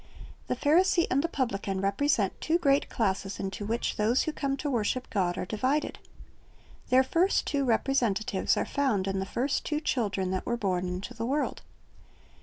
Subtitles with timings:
[0.47, 4.67] The Pharisee and the publican represent two great classes into which those who come to
[4.71, 5.99] worship God are divided.
[6.89, 11.13] Their first two representatives are found in the first two children that were born into
[11.13, 11.61] the world.